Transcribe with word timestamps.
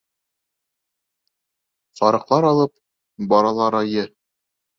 Сарыҡлар 1.99 2.49
алып 2.53 2.75
бараларыйы. 3.35 4.09